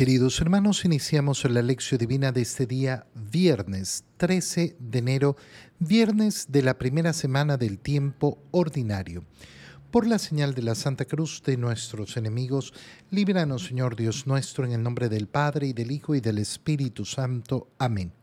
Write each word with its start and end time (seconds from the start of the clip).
Queridos 0.00 0.40
hermanos, 0.40 0.86
iniciamos 0.86 1.44
la 1.44 1.60
lección 1.60 1.98
divina 1.98 2.32
de 2.32 2.40
este 2.40 2.64
día, 2.64 3.04
viernes 3.14 4.04
13 4.16 4.78
de 4.78 4.98
enero, 4.98 5.36
viernes 5.78 6.46
de 6.48 6.62
la 6.62 6.78
primera 6.78 7.12
semana 7.12 7.58
del 7.58 7.78
tiempo 7.78 8.38
ordinario. 8.50 9.26
Por 9.90 10.06
la 10.06 10.18
señal 10.18 10.54
de 10.54 10.62
la 10.62 10.74
Santa 10.74 11.04
Cruz 11.04 11.42
de 11.44 11.58
nuestros 11.58 12.16
enemigos, 12.16 12.72
líbranos, 13.10 13.66
Señor 13.66 13.94
Dios 13.94 14.26
nuestro, 14.26 14.64
en 14.64 14.72
el 14.72 14.82
nombre 14.82 15.10
del 15.10 15.28
Padre, 15.28 15.66
y 15.66 15.72
del 15.74 15.90
Hijo, 15.90 16.14
y 16.14 16.22
del 16.22 16.38
Espíritu 16.38 17.04
Santo. 17.04 17.68
Amén. 17.76 18.14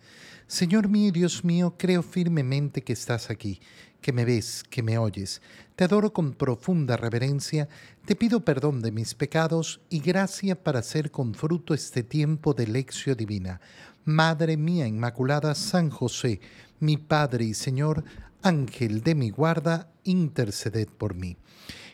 Señor 0.47 0.87
mío 0.87 1.09
y 1.09 1.11
Dios 1.11 1.43
mío, 1.43 1.75
creo 1.77 2.01
firmemente 2.01 2.81
que 2.81 2.93
estás 2.93 3.29
aquí, 3.29 3.61
que 4.07 4.13
me 4.13 4.23
ves, 4.23 4.63
que 4.69 4.83
me 4.83 4.97
oyes. 4.97 5.41
Te 5.75 5.83
adoro 5.83 6.13
con 6.13 6.31
profunda 6.31 6.95
reverencia, 6.95 7.67
te 8.05 8.15
pido 8.15 8.39
perdón 8.39 8.81
de 8.81 8.93
mis 8.93 9.13
pecados 9.15 9.81
y 9.89 9.99
gracia 9.99 10.63
para 10.63 10.79
hacer 10.79 11.11
con 11.11 11.33
fruto 11.33 11.73
este 11.73 12.03
tiempo 12.03 12.53
de 12.53 12.67
lección 12.67 13.17
divina. 13.17 13.59
Madre 14.05 14.55
mía 14.55 14.87
Inmaculada, 14.87 15.53
San 15.55 15.89
José, 15.89 16.39
mi 16.79 16.95
Padre 16.95 17.43
y 17.43 17.53
Señor, 17.53 18.05
Ángel 18.43 19.03
de 19.03 19.13
mi 19.13 19.29
guarda, 19.29 19.91
interceded 20.05 20.87
por 20.87 21.13
mí. 21.13 21.35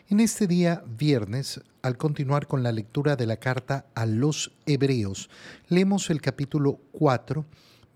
En 0.08 0.20
este 0.20 0.46
día, 0.46 0.84
viernes, 0.86 1.62
al 1.82 1.96
continuar 1.96 2.46
con 2.46 2.62
la 2.62 2.70
lectura 2.70 3.16
de 3.16 3.26
la 3.26 3.38
carta 3.38 3.86
a 3.96 4.06
los 4.06 4.52
Hebreos, 4.66 5.30
leemos 5.68 6.10
el 6.10 6.20
capítulo 6.20 6.78
4, 6.92 7.44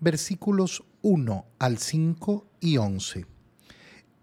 versículos 0.01 0.83
1 1.03 1.45
al 1.57 1.77
5 1.77 2.47
y 2.59 2.75
11. 2.75 3.38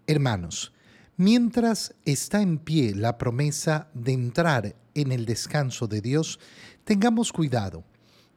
Hermanos, 0.09 0.73
mientras 1.16 1.96
está 2.05 2.41
en 2.41 2.59
pie 2.59 2.95
la 2.95 3.19
promesa 3.19 3.88
de 3.92 4.12
entrar 4.12 4.77
en 4.95 5.10
el 5.10 5.27
descanso 5.27 5.88
de 5.88 6.01
Dios, 6.01 6.38
tengamos 6.84 7.33
cuidado, 7.33 7.83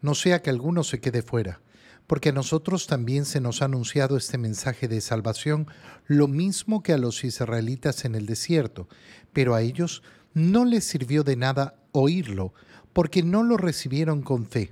no 0.01 0.15
sea 0.15 0.41
que 0.41 0.49
alguno 0.49 0.83
se 0.83 0.99
quede 0.99 1.21
fuera, 1.21 1.61
porque 2.07 2.29
a 2.29 2.31
nosotros 2.31 2.87
también 2.87 3.23
se 3.25 3.39
nos 3.39 3.61
ha 3.61 3.65
anunciado 3.65 4.17
este 4.17 4.39
mensaje 4.39 4.87
de 4.87 4.99
salvación, 4.99 5.67
lo 6.07 6.27
mismo 6.27 6.81
que 6.81 6.93
a 6.93 6.97
los 6.97 7.23
israelitas 7.23 8.03
en 8.03 8.15
el 8.15 8.25
desierto, 8.25 8.87
pero 9.31 9.53
a 9.53 9.61
ellos 9.61 10.01
no 10.33 10.65
les 10.65 10.85
sirvió 10.85 11.23
de 11.23 11.35
nada 11.35 11.75
oírlo, 11.91 12.55
porque 12.93 13.21
no 13.21 13.43
lo 13.43 13.57
recibieron 13.57 14.23
con 14.23 14.47
fe. 14.47 14.71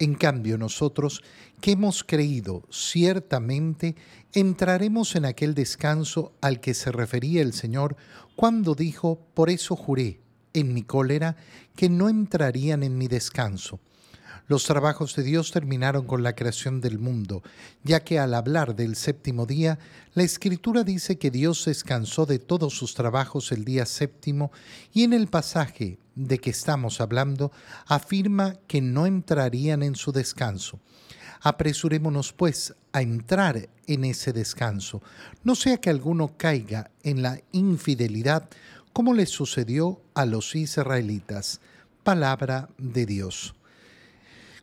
En 0.00 0.14
cambio, 0.14 0.56
nosotros, 0.56 1.22
que 1.60 1.72
hemos 1.72 2.02
creído 2.04 2.62
ciertamente, 2.70 3.96
entraremos 4.32 5.14
en 5.14 5.26
aquel 5.26 5.54
descanso 5.54 6.32
al 6.40 6.60
que 6.60 6.72
se 6.72 6.90
refería 6.90 7.42
el 7.42 7.52
Señor 7.52 7.96
cuando 8.34 8.74
dijo, 8.74 9.20
por 9.34 9.50
eso 9.50 9.76
juré 9.76 10.22
en 10.54 10.72
mi 10.72 10.84
cólera, 10.84 11.36
que 11.76 11.90
no 11.90 12.08
entrarían 12.08 12.82
en 12.82 12.96
mi 12.96 13.08
descanso. 13.08 13.78
Los 14.48 14.64
trabajos 14.64 15.14
de 15.16 15.22
Dios 15.22 15.52
terminaron 15.52 16.06
con 16.06 16.22
la 16.22 16.34
creación 16.34 16.80
del 16.80 16.98
mundo, 16.98 17.42
ya 17.84 18.00
que 18.00 18.18
al 18.18 18.32
hablar 18.32 18.74
del 18.74 18.96
séptimo 18.96 19.44
día, 19.44 19.78
la 20.14 20.22
Escritura 20.22 20.82
dice 20.82 21.18
que 21.18 21.30
Dios 21.30 21.66
descansó 21.66 22.24
de 22.24 22.38
todos 22.38 22.72
sus 22.72 22.94
trabajos 22.94 23.52
el 23.52 23.66
día 23.66 23.84
séptimo 23.84 24.50
y 24.94 25.04
en 25.04 25.12
el 25.12 25.28
pasaje 25.28 25.98
de 26.26 26.38
que 26.38 26.50
estamos 26.50 27.00
hablando 27.00 27.50
afirma 27.86 28.56
que 28.66 28.80
no 28.80 29.06
entrarían 29.06 29.82
en 29.82 29.94
su 29.94 30.12
descanso. 30.12 30.78
Apresurémonos 31.40 32.32
pues 32.32 32.74
a 32.92 33.00
entrar 33.00 33.68
en 33.86 34.04
ese 34.04 34.32
descanso, 34.32 35.02
no 35.42 35.54
sea 35.54 35.78
que 35.78 35.90
alguno 35.90 36.36
caiga 36.36 36.90
en 37.02 37.22
la 37.22 37.40
infidelidad 37.52 38.48
como 38.92 39.14
le 39.14 39.26
sucedió 39.26 40.02
a 40.14 40.26
los 40.26 40.54
israelitas. 40.54 41.60
Palabra 42.02 42.68
de 42.76 43.06
Dios. 43.06 43.54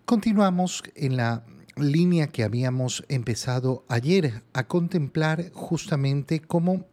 Continuamos 0.06 0.84
en 0.96 1.18
la 1.18 1.44
línea 1.76 2.28
que 2.28 2.44
habíamos 2.44 3.04
empezado 3.10 3.86
ayer 3.88 4.44
a 4.54 4.68
contemplar 4.68 5.52
justamente 5.52 6.40
cómo 6.40 6.86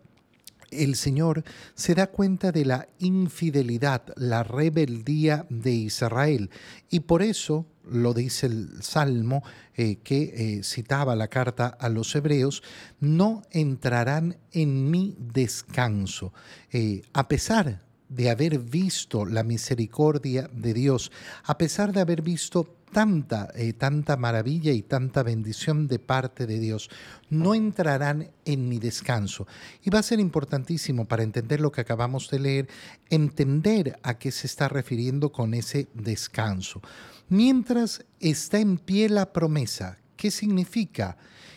el 0.83 0.97
Señor 0.97 1.45
se 1.75 1.95
da 1.95 2.09
cuenta 2.09 2.53
de 2.53 2.65
la 2.65 2.89
infidelidad, 2.99 4.03
la 4.17 4.43
rebeldía 4.43 5.47
de 5.49 5.73
Israel. 5.73 6.51
Y 6.91 7.01
por 7.01 7.23
eso 7.23 7.67
lo 7.89 8.15
dice 8.15 8.47
el 8.47 8.83
Salmo 8.83 9.43
eh, 9.75 9.97
que 10.03 10.23
eh, 10.59 10.63
citaba 10.63 11.17
la 11.17 11.29
carta 11.29 11.67
a 11.67 11.89
los 11.89 12.15
hebreos, 12.15 12.63
no 13.01 13.43
entrarán 13.51 14.37
en 14.53 14.91
mi 14.91 15.17
descanso. 15.19 16.33
Eh, 16.73 17.03
a 17.13 17.29
pesar 17.29 17.83
de 18.09 18.31
haber 18.31 18.59
visto 18.59 19.25
la 19.27 19.43
misericordia 19.43 20.49
de 20.53 20.75
Dios, 20.75 21.11
a 21.45 21.59
pesar 21.59 21.93
de 21.93 22.01
haber 22.01 22.23
visto 22.23 22.77
tanta, 22.95 23.51
eh, 23.57 23.73
tanta 23.73 24.17
maravilla 24.17 24.71
y 24.73 24.83
tanta 24.83 25.25
bendición 25.25 25.89
de 25.89 25.99
parte 25.99 26.47
de 26.47 26.61
Dios, 26.61 26.89
no 27.29 27.55
entrarán 27.55 28.31
en 28.45 28.69
mi 28.69 28.79
descanso. 28.79 29.49
Y 29.83 29.91
va 29.91 29.99
a 29.99 30.05
ser 30.05 30.21
importantísimo 30.21 31.05
para 31.05 31.25
entender 31.25 31.61
lo 31.61 31.73
que 31.73 31.81
acabamos 31.81 32.31
de 32.31 32.39
leer, 32.39 32.69
entender 33.11 33.99
a 34.05 34.17
qué 34.17 34.31
se 34.31 34.47
está 34.47 34.69
refiriendo 34.69 35.33
con 35.33 35.55
ese 35.55 35.89
descanso. 35.93 36.81
Mientras 37.29 38.05
está 38.21 38.61
en 38.61 38.79
pie 38.79 39.09
la 39.09 39.33
promesa, 39.33 39.99
¿qué 40.17 40.31
significa? 40.31 41.17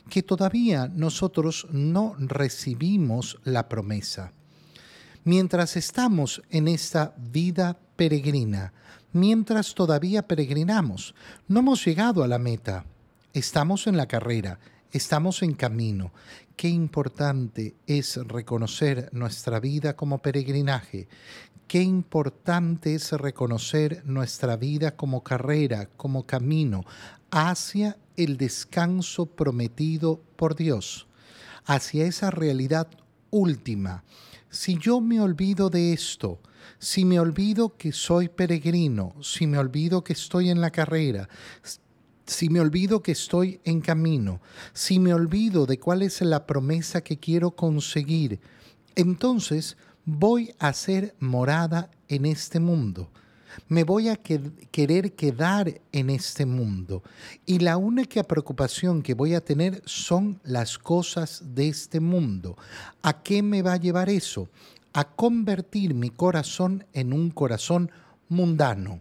Que 0.09 0.23
todavía 0.23 0.87
nosotros 0.87 1.67
no 1.71 2.15
recibimos 2.17 3.39
la 3.43 3.69
promesa. 3.69 4.33
Mientras 5.23 5.77
estamos 5.77 6.41
en 6.49 6.67
esta 6.67 7.13
vida 7.17 7.77
peregrina, 7.95 8.73
mientras 9.13 9.73
todavía 9.73 10.27
peregrinamos. 10.27 11.15
No 11.47 11.59
hemos 11.59 11.85
llegado 11.85 12.23
a 12.23 12.27
la 12.27 12.39
meta. 12.39 12.85
Estamos 13.33 13.87
en 13.87 13.97
la 13.97 14.07
carrera, 14.07 14.59
estamos 14.91 15.43
en 15.43 15.53
camino. 15.53 16.11
Qué 16.55 16.69
importante 16.69 17.75
es 17.85 18.17
reconocer 18.17 19.09
nuestra 19.11 19.59
vida 19.59 19.95
como 19.95 20.19
peregrinaje. 20.19 21.07
Qué 21.67 21.81
importante 21.81 22.95
es 22.95 23.11
reconocer 23.11 24.01
nuestra 24.05 24.55
vida 24.55 24.95
como 24.95 25.21
carrera, 25.21 25.89
como 25.97 26.25
camino 26.25 26.85
hacia 27.29 27.97
el 28.15 28.37
descanso 28.37 29.25
prometido 29.25 30.21
por 30.35 30.55
Dios, 30.55 31.07
hacia 31.65 32.05
esa 32.05 32.31
realidad 32.31 32.87
última. 33.29 34.03
Si 34.57 34.75
yo 34.79 35.01
me 35.01 35.21
olvido 35.21 35.69
de 35.69 35.93
esto, 35.93 36.41
si 36.79 37.05
me 37.05 37.19
olvido 37.19 37.77
que 37.77 37.91
soy 37.91 38.27
peregrino, 38.27 39.13
si 39.21 39.45
me 39.45 39.59
olvido 39.59 40.03
que 40.03 40.13
estoy 40.13 40.49
en 40.49 40.61
la 40.61 40.71
carrera, 40.71 41.29
si 42.25 42.49
me 42.49 42.59
olvido 42.59 43.03
que 43.03 43.11
estoy 43.11 43.61
en 43.65 43.81
camino, 43.81 44.41
si 44.73 44.97
me 44.97 45.13
olvido 45.13 45.67
de 45.67 45.79
cuál 45.79 46.01
es 46.01 46.21
la 46.21 46.47
promesa 46.47 47.01
que 47.01 47.19
quiero 47.19 47.51
conseguir, 47.51 48.39
entonces 48.95 49.77
voy 50.05 50.51
a 50.57 50.73
ser 50.73 51.15
morada 51.19 51.91
en 52.07 52.25
este 52.25 52.59
mundo. 52.59 53.11
Me 53.67 53.83
voy 53.83 54.09
a 54.09 54.17
querer 54.17 55.13
quedar 55.13 55.81
en 55.91 56.09
este 56.09 56.45
mundo. 56.45 57.03
Y 57.45 57.59
la 57.59 57.77
única 57.77 58.23
preocupación 58.23 59.01
que 59.01 59.13
voy 59.13 59.33
a 59.33 59.43
tener 59.43 59.81
son 59.85 60.39
las 60.43 60.77
cosas 60.77 61.43
de 61.55 61.67
este 61.67 61.99
mundo. 61.99 62.57
¿A 63.01 63.21
qué 63.23 63.41
me 63.41 63.61
va 63.61 63.73
a 63.73 63.77
llevar 63.77 64.09
eso? 64.09 64.49
a 64.97 65.03
convertir 65.03 65.93
mi 65.93 66.09
corazón 66.09 66.83
en 66.91 67.13
un 67.13 67.29
corazón 67.29 67.91
mundano. 68.29 68.99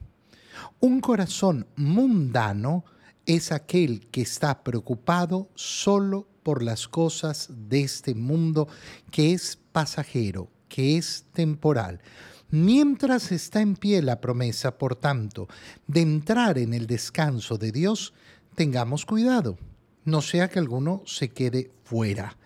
Un 0.78 1.00
corazón 1.00 1.66
mundano 1.74 2.84
es 3.24 3.50
aquel 3.50 4.06
que 4.10 4.20
está 4.20 4.62
preocupado 4.62 5.48
solo 5.54 6.28
por 6.42 6.62
las 6.62 6.86
cosas 6.86 7.48
de 7.50 7.80
este 7.80 8.14
mundo 8.14 8.68
que 9.10 9.32
es 9.32 9.58
pasajero, 9.72 10.50
que 10.68 10.98
es 10.98 11.24
temporal. 11.32 12.02
Mientras 12.50 13.32
está 13.32 13.60
en 13.60 13.76
pie 13.76 14.02
la 14.02 14.20
promesa, 14.20 14.78
por 14.78 14.96
tanto, 14.96 15.48
de 15.86 16.00
entrar 16.02 16.58
en 16.58 16.74
el 16.74 16.86
descanso 16.86 17.58
de 17.58 17.72
Dios, 17.72 18.12
tengamos 18.54 19.04
cuidado, 19.04 19.58
no 20.04 20.22
sea 20.22 20.48
que 20.48 20.58
alguno 20.58 21.02
se 21.06 21.30
quede 21.30 21.72
fuera 21.84 22.36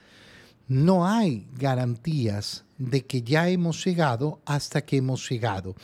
no 0.71 1.05
hay 1.05 1.49
garantías 1.59 2.65
de 2.79 3.05
que 3.05 3.23
ya 3.23 3.49
hemos 3.49 3.85
llegado 3.85 4.41
hasta 4.47 4.83
que 4.83 4.99
hemos 4.99 5.29
llegado. 5.29 5.75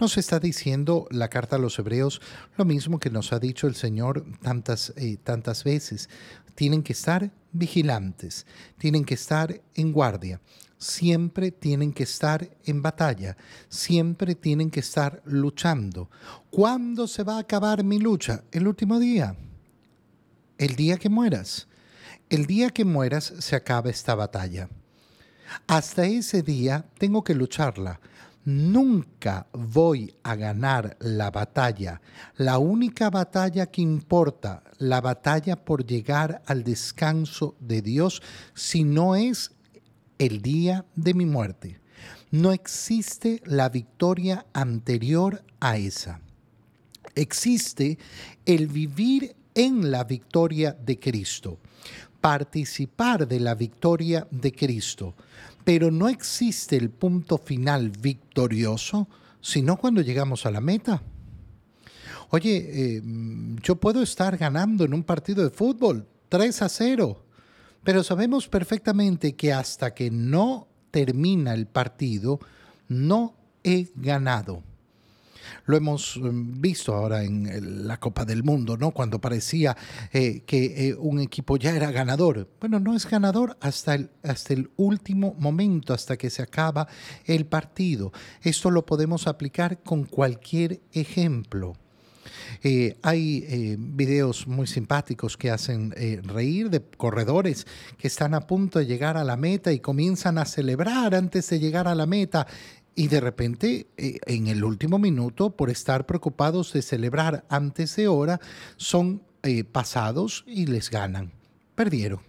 Nos 0.00 0.16
está 0.16 0.40
diciendo 0.40 1.06
la 1.10 1.28
carta 1.28 1.56
a 1.56 1.58
los 1.58 1.78
hebreos 1.78 2.22
lo 2.56 2.64
mismo 2.64 2.98
que 2.98 3.10
nos 3.10 3.34
ha 3.34 3.38
dicho 3.38 3.66
el 3.66 3.74
Señor 3.74 4.24
tantas, 4.40 4.94
eh, 4.96 5.18
tantas 5.22 5.64
veces. 5.64 6.08
Tienen 6.54 6.82
que 6.82 6.94
estar 6.94 7.30
vigilantes, 7.52 8.46
tienen 8.78 9.04
que 9.04 9.14
estar 9.14 9.60
en 9.74 9.92
guardia, 9.92 10.40
siempre 10.82 11.50
tienen 11.50 11.92
que 11.92 12.02
estar 12.02 12.50
en 12.64 12.82
batalla, 12.82 13.36
siempre 13.68 14.34
tienen 14.34 14.70
que 14.70 14.80
estar 14.80 15.22
luchando. 15.24 16.10
¿Cuándo 16.50 17.06
se 17.06 17.22
va 17.22 17.36
a 17.36 17.40
acabar 17.40 17.84
mi 17.84 17.98
lucha? 17.98 18.44
El 18.50 18.66
último 18.66 18.98
día, 18.98 19.36
el 20.58 20.76
día 20.76 20.98
que 20.98 21.08
mueras 21.08 21.68
el 22.32 22.46
día 22.46 22.70
que 22.70 22.86
mueras 22.86 23.30
se 23.40 23.54
acaba 23.56 23.90
esta 23.90 24.14
batalla. 24.14 24.70
Hasta 25.66 26.06
ese 26.06 26.42
día 26.42 26.86
tengo 26.96 27.22
que 27.22 27.34
lucharla, 27.34 28.00
Nunca 28.44 29.46
voy 29.52 30.16
a 30.24 30.34
ganar 30.34 30.96
la 30.98 31.30
batalla. 31.30 32.00
La 32.36 32.58
única 32.58 33.08
batalla 33.08 33.66
que 33.66 33.82
importa, 33.82 34.64
la 34.78 35.00
batalla 35.00 35.54
por 35.64 35.86
llegar 35.86 36.42
al 36.46 36.64
descanso 36.64 37.54
de 37.60 37.82
Dios, 37.82 38.20
si 38.52 38.82
no 38.82 39.14
es 39.14 39.52
el 40.18 40.42
día 40.42 40.84
de 40.94 41.14
mi 41.14 41.26
muerte. 41.26 41.80
No 42.30 42.52
existe 42.52 43.42
la 43.44 43.68
victoria 43.68 44.46
anterior 44.52 45.44
a 45.60 45.76
esa. 45.76 46.20
Existe 47.14 47.98
el 48.46 48.68
vivir 48.68 49.36
en 49.54 49.90
la 49.90 50.04
victoria 50.04 50.72
de 50.72 50.98
Cristo, 50.98 51.58
participar 52.20 53.28
de 53.28 53.40
la 53.40 53.54
victoria 53.54 54.26
de 54.30 54.52
Cristo 54.52 55.14
pero 55.64 55.90
no 55.90 56.08
existe 56.08 56.76
el 56.76 56.90
punto 56.90 57.38
final 57.38 57.90
victorioso, 57.90 59.08
sino 59.40 59.76
cuando 59.76 60.00
llegamos 60.00 60.46
a 60.46 60.50
la 60.50 60.60
meta. 60.60 61.02
Oye, 62.30 62.96
eh, 62.96 63.02
yo 63.62 63.76
puedo 63.76 64.02
estar 64.02 64.36
ganando 64.36 64.84
en 64.84 64.94
un 64.94 65.02
partido 65.02 65.44
de 65.44 65.50
fútbol 65.50 66.06
3 66.28 66.62
a 66.62 66.68
0, 66.68 67.21
pero 67.84 68.02
sabemos 68.02 68.48
perfectamente 68.48 69.34
que 69.34 69.52
hasta 69.52 69.94
que 69.94 70.10
no 70.10 70.68
termina 70.90 71.54
el 71.54 71.66
partido, 71.66 72.38
no 72.88 73.34
he 73.64 73.88
ganado. 73.96 74.62
Lo 75.66 75.76
hemos 75.76 76.16
mm, 76.16 76.60
visto 76.60 76.94
ahora 76.94 77.24
en 77.24 77.86
la 77.86 77.98
Copa 77.98 78.24
del 78.24 78.42
Mundo, 78.42 78.76
¿no? 78.76 78.92
Cuando 78.92 79.20
parecía 79.20 79.76
eh, 80.12 80.42
que 80.46 80.88
eh, 80.88 80.94
un 80.94 81.20
equipo 81.20 81.56
ya 81.56 81.70
era 81.70 81.90
ganador. 81.90 82.48
Bueno, 82.60 82.80
no 82.80 82.94
es 82.94 83.08
ganador 83.08 83.56
hasta 83.60 83.98
hasta 84.22 84.54
el 84.54 84.70
último 84.76 85.34
momento, 85.38 85.94
hasta 85.94 86.16
que 86.16 86.30
se 86.30 86.42
acaba 86.42 86.88
el 87.26 87.46
partido. 87.46 88.12
Esto 88.42 88.70
lo 88.70 88.86
podemos 88.86 89.26
aplicar 89.26 89.82
con 89.82 90.04
cualquier 90.04 90.80
ejemplo. 90.92 91.74
Eh, 92.62 92.96
hay 93.02 93.76
videos 93.78 94.46
muy 94.46 94.66
simpáticos 94.66 95.36
que 95.36 95.50
hacen 95.50 95.92
reír 96.24 96.70
de 96.70 96.82
corredores 96.82 97.66
que 97.98 98.08
están 98.08 98.34
a 98.34 98.46
punto 98.46 98.78
de 98.78 98.86
llegar 98.86 99.16
a 99.16 99.24
la 99.24 99.36
meta 99.36 99.72
y 99.72 99.80
comienzan 99.80 100.38
a 100.38 100.44
celebrar 100.44 101.14
antes 101.14 101.48
de 101.50 101.58
llegar 101.58 101.88
a 101.88 101.94
la 101.94 102.06
meta 102.06 102.46
y 102.94 103.08
de 103.08 103.20
repente, 103.20 103.86
eh, 103.96 104.18
en 104.26 104.48
el 104.48 104.64
último 104.64 104.98
minuto, 104.98 105.56
por 105.56 105.70
estar 105.70 106.06
preocupados 106.06 106.72
de 106.72 106.82
celebrar 106.82 107.44
antes 107.48 107.96
de 107.96 108.08
hora, 108.08 108.40
son 108.76 109.22
eh, 109.42 109.64
pasados 109.64 110.44
y 110.46 110.66
les 110.66 110.90
ganan. 110.90 111.32
Perdieron. 111.74 112.20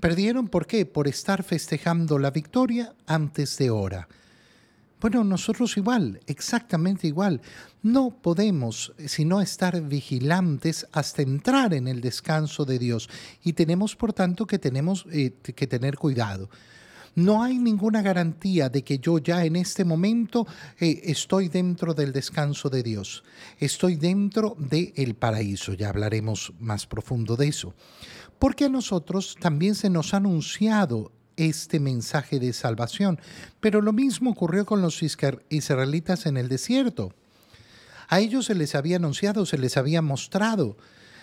¿Perdieron 0.00 0.48
por 0.48 0.66
qué? 0.66 0.84
Por 0.84 1.06
estar 1.06 1.44
festejando 1.44 2.18
la 2.18 2.32
victoria 2.32 2.94
antes 3.06 3.56
de 3.58 3.70
hora. 3.70 4.08
Bueno, 5.02 5.24
nosotros 5.24 5.76
igual, 5.76 6.20
exactamente 6.28 7.08
igual. 7.08 7.40
No 7.82 8.10
podemos 8.22 8.94
sino 9.04 9.40
estar 9.40 9.82
vigilantes 9.82 10.86
hasta 10.92 11.22
entrar 11.22 11.74
en 11.74 11.88
el 11.88 12.00
descanso 12.00 12.64
de 12.64 12.78
Dios 12.78 13.10
y 13.42 13.54
tenemos, 13.54 13.96
por 13.96 14.12
tanto, 14.12 14.46
que 14.46 14.60
tenemos 14.60 15.04
eh, 15.10 15.32
que 15.42 15.66
tener 15.66 15.96
cuidado. 15.96 16.48
No 17.16 17.42
hay 17.42 17.58
ninguna 17.58 18.00
garantía 18.00 18.68
de 18.68 18.84
que 18.84 19.00
yo 19.00 19.18
ya 19.18 19.44
en 19.44 19.56
este 19.56 19.84
momento 19.84 20.46
eh, 20.78 21.00
estoy 21.02 21.48
dentro 21.48 21.94
del 21.94 22.12
descanso 22.12 22.70
de 22.70 22.84
Dios. 22.84 23.24
Estoy 23.58 23.96
dentro 23.96 24.56
del 24.56 25.16
paraíso. 25.16 25.72
Ya 25.72 25.88
hablaremos 25.88 26.52
más 26.60 26.86
profundo 26.86 27.34
de 27.34 27.48
eso. 27.48 27.74
Porque 28.38 28.66
a 28.66 28.68
nosotros 28.68 29.36
también 29.40 29.74
se 29.74 29.90
nos 29.90 30.14
ha 30.14 30.18
anunciado 30.18 31.10
este 31.48 31.80
mensaje 31.80 32.38
de 32.38 32.52
salvación. 32.52 33.20
Pero 33.60 33.80
lo 33.80 33.92
mismo 33.92 34.30
ocurrió 34.30 34.66
con 34.66 34.82
los 34.82 35.02
israelitas 35.02 36.26
en 36.26 36.36
el 36.36 36.48
desierto. 36.48 37.12
A 38.08 38.20
ellos 38.20 38.46
se 38.46 38.54
les 38.54 38.74
había 38.74 38.96
anunciado, 38.96 39.46
se 39.46 39.58
les 39.58 39.76
había 39.76 40.02
mostrado 40.02 40.76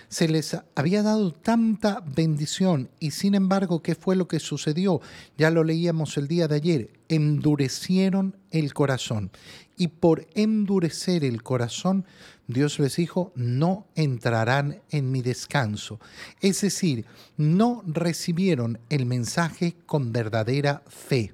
se 0.10 0.28
les 0.28 0.58
había 0.76 1.04
dado 1.04 1.32
tanta 1.32 2.04
bendición 2.06 2.90
y 3.00 3.12
sin 3.12 3.36
embargo, 3.36 3.82
¿qué 3.82 3.96
fue 3.96 4.16
lo 4.16 4.28
que 4.28 4.40
sucedió? 4.40 5.02
Ya 5.38 5.52
lo 5.52 5.64
leíamos 5.64 6.18
el 6.18 6.28
día 6.28 6.48
de 6.48 6.56
ayer, 6.56 6.90
endurecieron 7.08 8.36
el 8.52 8.74
corazón 8.74 9.32
y 9.78 9.88
por 9.88 10.28
endurecer 10.34 11.24
el 11.24 11.42
corazón, 11.42 12.06
Dios 12.48 12.80
les 12.80 12.98
dijo, 12.98 13.32
no 13.36 13.88
entrarán 13.96 14.82
en 14.90 15.12
mi 15.12 15.22
descanso. 15.22 16.00
Es 16.42 16.62
decir, 16.62 17.06
no 17.38 17.84
recibieron 17.88 18.80
el 18.90 19.06
mensaje 19.06 19.76
con 19.86 20.12
verdadera 20.12 20.84
fe. 20.88 21.34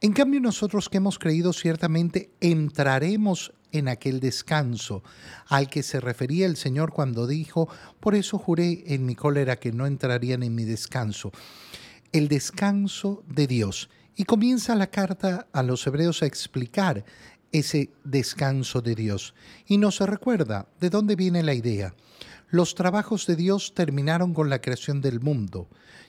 En 0.00 0.14
cambio, 0.14 0.40
nosotros 0.40 0.88
que 0.88 0.96
hemos 0.96 1.18
creído 1.18 1.52
ciertamente 1.52 2.30
entraremos 2.40 3.52
en 3.72 3.88
aquel 3.88 4.20
descanso 4.20 5.02
al 5.46 5.68
que 5.68 5.82
se 5.82 6.00
refería 6.00 6.46
el 6.46 6.56
Señor 6.56 6.92
cuando 6.92 7.26
dijo, 7.26 7.68
por 8.00 8.14
eso 8.14 8.38
juré 8.38 8.84
en 8.86 9.06
mi 9.06 9.14
cólera 9.14 9.56
que 9.56 9.72
no 9.72 9.86
entrarían 9.86 10.42
en 10.42 10.54
mi 10.54 10.64
descanso. 10.64 11.32
El 12.12 12.28
descanso 12.28 13.22
de 13.28 13.46
Dios. 13.46 13.88
Y 14.16 14.24
comienza 14.24 14.74
la 14.74 14.88
carta 14.88 15.46
a 15.52 15.62
los 15.62 15.86
hebreos 15.86 16.22
a 16.22 16.26
explicar 16.26 17.04
ese 17.52 17.90
descanso 18.04 18.80
de 18.80 18.94
Dios. 18.94 19.34
Y 19.66 19.78
nos 19.78 20.00
recuerda 20.00 20.66
de 20.80 20.90
dónde 20.90 21.16
viene 21.16 21.42
la 21.42 21.54
idea. 21.54 21.94
Los 22.48 22.74
trabajos 22.74 23.26
de 23.26 23.36
Dios 23.36 23.74
terminaron 23.74 24.34
con 24.34 24.50
la 24.50 24.60
creación 24.60 25.00
del 25.00 25.20
mundo, 25.20 25.68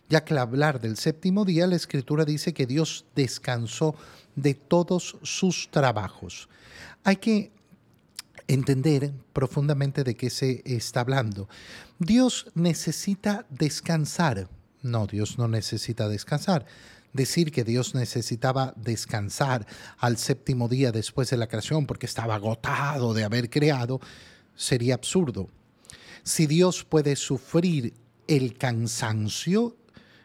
ya 0.10 0.26
que 0.26 0.34
al 0.34 0.40
hablar 0.40 0.80
del 0.82 0.98
séptimo 0.98 1.46
día 1.46 1.68
la 1.68 1.76
escritura 1.76 2.26
dice 2.26 2.54
que 2.54 2.66
Dios 2.66 3.06
descansó 3.16 3.96
de 4.36 4.56
todos 4.56 5.18
sus 5.22 5.70
trabajos. 5.70 6.50
Hay 7.04 7.18
que 7.18 7.52
entender 8.48 9.14
profundamente 9.34 10.04
de 10.04 10.16
qué 10.16 10.30
se 10.30 10.62
está 10.66 11.02
hablando. 11.02 11.48
Dios 12.00 12.48
necesita 12.54 13.46
descansar. 13.50 14.50
No, 14.82 15.08
Dios 15.08 15.38
no 15.38 15.48
necesita 15.48 16.08
descansar. 16.10 16.66
Decir 17.14 17.52
que 17.52 17.64
Dios 17.64 17.94
necesitaba 17.94 18.74
descansar 18.78 19.66
al 19.98 20.18
séptimo 20.18 20.68
día 20.68 20.92
después 20.92 21.30
de 21.30 21.38
la 21.38 21.48
creación 21.48 21.86
porque 21.86 22.06
estaba 22.06 22.36
agotado 22.36 23.14
de 23.14 23.24
haber 23.24 23.50
creado 23.50 24.00
sería 24.56 24.96
absurdo. 24.96 25.50
Si 26.24 26.46
Dios 26.46 26.84
puede 26.84 27.16
sufrir 27.16 27.94
el 28.28 28.58
cansancio 28.58 29.76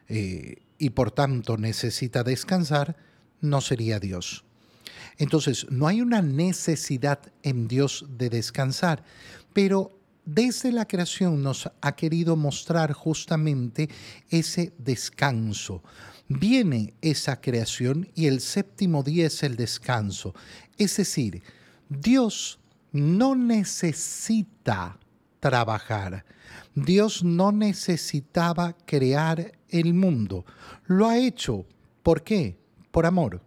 eh, 0.08 0.62
y 0.78 0.90
por 0.90 1.10
tanto 1.10 1.56
necesita 1.56 2.22
descansar, 2.22 2.96
no 3.40 3.60
sería 3.60 3.98
Dios. 3.98 4.45
Entonces, 5.18 5.66
no 5.70 5.86
hay 5.86 6.00
una 6.00 6.22
necesidad 6.22 7.20
en 7.42 7.68
Dios 7.68 8.04
de 8.08 8.28
descansar, 8.28 9.02
pero 9.52 9.98
desde 10.24 10.72
la 10.72 10.86
creación 10.86 11.42
nos 11.42 11.70
ha 11.80 11.96
querido 11.96 12.36
mostrar 12.36 12.92
justamente 12.92 13.88
ese 14.28 14.74
descanso. 14.78 15.82
Viene 16.28 16.94
esa 17.00 17.40
creación 17.40 18.08
y 18.14 18.26
el 18.26 18.40
séptimo 18.40 19.02
día 19.02 19.28
es 19.28 19.42
el 19.42 19.56
descanso. 19.56 20.34
Es 20.76 20.96
decir, 20.96 21.42
Dios 21.88 22.58
no 22.92 23.36
necesita 23.36 24.98
trabajar. 25.38 26.24
Dios 26.74 27.22
no 27.22 27.52
necesitaba 27.52 28.76
crear 28.84 29.52
el 29.68 29.94
mundo. 29.94 30.44
Lo 30.86 31.08
ha 31.08 31.18
hecho. 31.18 31.64
¿Por 32.02 32.22
qué? 32.22 32.58
Por 32.90 33.06
amor 33.06 33.45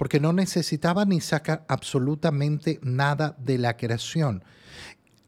porque 0.00 0.18
no 0.18 0.32
necesitaba 0.32 1.04
ni 1.04 1.20
sacar 1.20 1.66
absolutamente 1.68 2.80
nada 2.82 3.36
de 3.38 3.58
la 3.58 3.76
creación. 3.76 4.42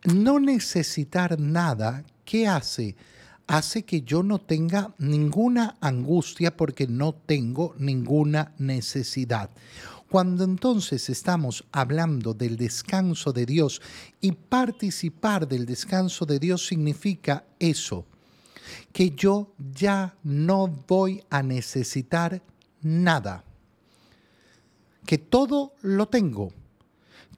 No 0.04 0.40
necesitar 0.40 1.38
nada, 1.38 2.06
¿qué 2.24 2.48
hace? 2.48 2.96
Hace 3.46 3.82
que 3.82 4.00
yo 4.00 4.22
no 4.22 4.38
tenga 4.38 4.94
ninguna 4.96 5.76
angustia 5.82 6.56
porque 6.56 6.86
no 6.86 7.12
tengo 7.12 7.74
ninguna 7.76 8.54
necesidad. 8.56 9.50
Cuando 10.08 10.42
entonces 10.42 11.10
estamos 11.10 11.66
hablando 11.70 12.32
del 12.32 12.56
descanso 12.56 13.34
de 13.34 13.44
Dios 13.44 13.82
y 14.22 14.32
participar 14.32 15.46
del 15.46 15.66
descanso 15.66 16.24
de 16.24 16.38
Dios 16.38 16.66
significa 16.66 17.44
eso, 17.58 18.06
que 18.90 19.10
yo 19.10 19.52
ya 19.58 20.14
no 20.22 20.66
voy 20.66 21.22
a 21.28 21.42
necesitar 21.42 22.40
nada 22.80 23.44
que 25.06 25.18
todo 25.18 25.74
lo 25.82 26.08
tengo. 26.08 26.52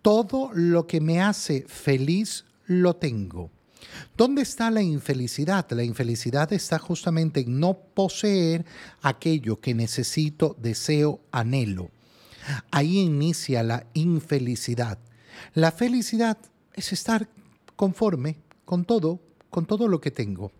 Todo 0.03 0.51
lo 0.53 0.87
que 0.87 1.01
me 1.01 1.23
hace 1.23 1.65
feliz 1.67 2.45
lo 2.67 2.97
tengo. 2.97 3.51
¿Dónde 4.17 4.43
está 4.43 4.71
la 4.71 4.83
infelicidad? 4.83 5.71
La 5.71 5.85
infelicidad 5.85 6.53
está 6.53 6.79
justamente 6.79 7.41
en 7.41 7.61
no 7.61 7.75
poseer 7.75 8.65
aquello 9.03 9.61
que 9.61 9.75
necesito, 9.75 10.57
deseo, 10.61 11.21
anhelo. 11.33 11.91
Ahí 12.71 12.99
inicia 12.99 13.63
la 13.63 13.87
infelicidad. 13.95 14.99
La 15.55 15.73
felicidad 15.73 16.39
es 16.75 16.93
estar 16.93 17.29
conforme 17.77 18.37
con 18.65 18.85
todo, 18.85 19.21
con 19.51 19.67
todo 19.67 19.89
lo 19.89 20.01
que 20.01 20.11
tengo. 20.11 20.53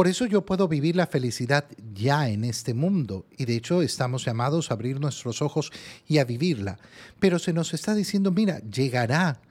Por 0.00 0.08
eso 0.08 0.24
yo 0.24 0.46
puedo 0.46 0.66
vivir 0.66 0.96
la 0.96 1.06
felicidad 1.06 1.66
ya 1.92 2.30
en 2.30 2.44
este 2.44 2.72
mundo 2.72 3.26
y 3.36 3.44
de 3.44 3.56
hecho 3.56 3.82
estamos 3.82 4.24
llamados 4.24 4.70
a 4.70 4.72
abrir 4.72 4.98
nuestros 4.98 5.42
ojos 5.42 5.70
y 6.08 6.16
a 6.16 6.24
vivirla. 6.24 6.78
Pero 7.18 7.38
se 7.38 7.52
nos 7.52 7.74
está 7.74 7.94
diciendo, 7.94 8.30
mira, 8.30 8.60
llegará 8.60 9.42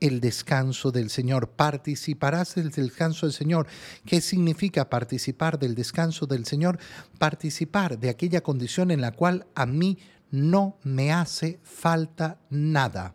el 0.00 0.20
descanso 0.20 0.92
del 0.92 1.10
Señor, 1.10 1.50
participarás 1.50 2.54
del 2.54 2.70
descanso 2.70 3.26
del 3.26 3.34
Señor. 3.34 3.66
¿Qué 4.06 4.22
significa 4.22 4.88
participar 4.88 5.58
del 5.58 5.74
descanso 5.74 6.24
del 6.24 6.46
Señor? 6.46 6.78
Participar 7.18 7.98
de 7.98 8.08
aquella 8.08 8.40
condición 8.40 8.90
en 8.90 9.02
la 9.02 9.12
cual 9.12 9.46
a 9.54 9.66
mí 9.66 9.98
no 10.30 10.78
me 10.84 11.12
hace 11.12 11.60
falta 11.62 12.40
nada. 12.48 13.14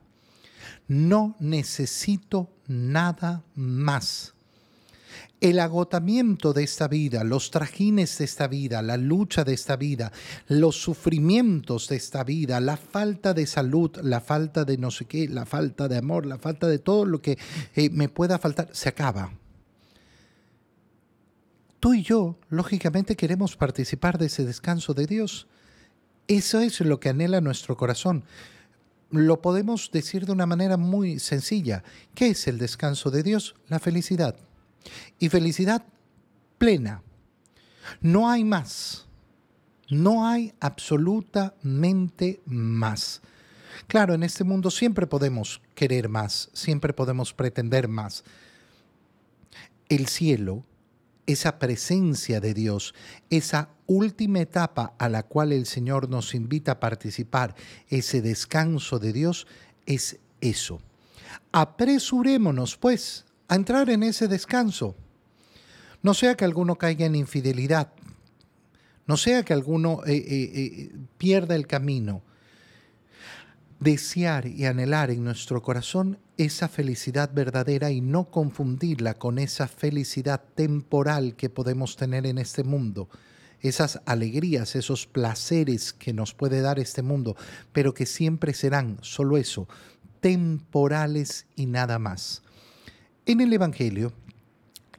No 0.87 1.35
necesito 1.39 2.51
nada 2.67 3.41
más 3.55 4.32
el 5.43 5.59
agotamiento 5.59 6.53
de 6.53 6.63
esta 6.63 6.87
vida, 6.87 7.25
los 7.25 7.51
trajines 7.51 8.17
de 8.17 8.23
esta 8.23 8.47
vida, 8.47 8.81
la 8.81 8.95
lucha 8.95 9.43
de 9.43 9.53
esta 9.53 9.75
vida, 9.75 10.13
los 10.47 10.81
sufrimientos 10.81 11.89
de 11.89 11.97
esta 11.97 12.23
vida, 12.23 12.61
la 12.61 12.77
falta 12.77 13.33
de 13.33 13.45
salud, 13.45 13.91
la 14.03 14.21
falta 14.21 14.63
de 14.63 14.77
no 14.77 14.89
sé 14.89 15.03
qué, 15.03 15.27
la 15.27 15.45
falta 15.45 15.89
de 15.89 15.97
amor, 15.97 16.25
la 16.25 16.37
falta 16.37 16.67
de 16.67 16.79
todo 16.79 17.05
lo 17.05 17.21
que 17.21 17.37
eh, 17.75 17.89
me 17.89 18.07
pueda 18.07 18.39
faltar, 18.39 18.69
se 18.71 18.87
acaba. 18.87 19.33
Tú 21.81 21.93
y 21.93 22.03
yo, 22.03 22.37
lógicamente, 22.47 23.17
queremos 23.17 23.57
participar 23.57 24.17
de 24.17 24.27
ese 24.27 24.45
descanso 24.45 24.93
de 24.93 25.07
Dios. 25.07 25.47
Eso 26.29 26.61
es 26.61 26.79
lo 26.79 27.01
que 27.01 27.09
anhela 27.09 27.41
nuestro 27.41 27.75
corazón. 27.75 28.23
Lo 29.11 29.41
podemos 29.41 29.91
decir 29.91 30.25
de 30.25 30.31
una 30.31 30.45
manera 30.45 30.77
muy 30.77 31.19
sencilla. 31.19 31.83
¿Qué 32.15 32.27
es 32.27 32.47
el 32.47 32.59
descanso 32.59 33.11
de 33.11 33.23
Dios? 33.23 33.55
La 33.67 33.79
felicidad 33.79 34.37
y 35.19 35.29
felicidad 35.29 35.85
plena. 36.57 37.01
No 38.01 38.29
hay 38.29 38.43
más. 38.43 39.05
No 39.89 40.27
hay 40.27 40.53
absolutamente 40.59 42.41
más. 42.45 43.21
Claro, 43.87 44.13
en 44.13 44.23
este 44.23 44.43
mundo 44.43 44.71
siempre 44.71 45.07
podemos 45.07 45.61
querer 45.75 46.09
más, 46.09 46.49
siempre 46.53 46.93
podemos 46.93 47.33
pretender 47.33 47.87
más. 47.87 48.23
El 49.89 50.07
cielo, 50.07 50.63
esa 51.25 51.59
presencia 51.59 52.39
de 52.39 52.53
Dios, 52.53 52.93
esa 53.29 53.69
última 53.85 54.39
etapa 54.39 54.93
a 54.97 55.09
la 55.09 55.23
cual 55.23 55.51
el 55.51 55.65
Señor 55.65 56.09
nos 56.09 56.33
invita 56.33 56.73
a 56.73 56.79
participar, 56.79 57.55
ese 57.89 58.21
descanso 58.21 58.99
de 58.99 59.13
Dios, 59.13 59.47
es 59.85 60.19
eso. 60.41 60.81
Apresurémonos, 61.51 62.77
pues, 62.77 63.25
a 63.53 63.55
entrar 63.55 63.89
en 63.91 64.01
ese 64.01 64.27
descanso. 64.27 64.95
No 66.01 66.13
sea 66.15 66.35
que 66.35 66.43
alguno 66.43 66.75
caiga 66.75 67.05
en 67.05 67.15
infidelidad, 67.15 67.93
no 69.05 69.15
sea 69.15 69.43
que 69.43 69.53
alguno 69.53 70.01
eh, 70.05 70.15
eh, 70.15 70.51
eh, 70.53 70.91
pierda 71.17 71.55
el 71.55 71.67
camino. 71.67 72.23
Desear 73.79 74.47
y 74.47 74.65
anhelar 74.65 75.11
en 75.11 75.23
nuestro 75.23 75.61
corazón 75.61 76.17
esa 76.37 76.67
felicidad 76.67 77.31
verdadera 77.33 77.91
y 77.91 78.01
no 78.01 78.31
confundirla 78.31 79.15
con 79.15 79.37
esa 79.37 79.67
felicidad 79.67 80.41
temporal 80.55 81.35
que 81.35 81.49
podemos 81.49 81.95
tener 81.95 82.25
en 82.25 82.37
este 82.37 82.63
mundo, 82.63 83.09
esas 83.59 84.01
alegrías, 84.05 84.75
esos 84.75 85.05
placeres 85.05 85.93
que 85.93 86.13
nos 86.13 86.33
puede 86.33 86.61
dar 86.61 86.79
este 86.79 87.01
mundo, 87.01 87.35
pero 87.71 87.93
que 87.93 88.05
siempre 88.05 88.53
serán 88.53 88.97
solo 89.01 89.37
eso, 89.37 89.67
temporales 90.21 91.45
y 91.55 91.65
nada 91.65 91.99
más. 91.99 92.42
En 93.25 93.39
el 93.39 93.53
Evangelio, 93.53 94.11